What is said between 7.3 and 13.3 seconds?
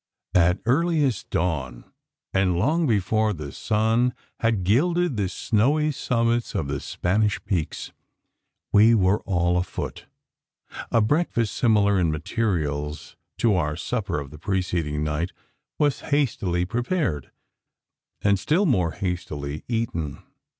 peaks, we were all afoot. A breakfast similar in materials